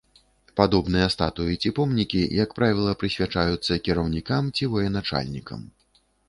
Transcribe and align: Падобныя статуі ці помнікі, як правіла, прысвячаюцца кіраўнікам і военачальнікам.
Падобныя 0.59 1.09
статуі 1.15 1.57
ці 1.65 1.69
помнікі, 1.79 2.21
як 2.43 2.55
правіла, 2.61 2.95
прысвячаюцца 3.03 3.79
кіраўнікам 3.89 4.43
і 4.65 4.71
военачальнікам. 4.73 5.61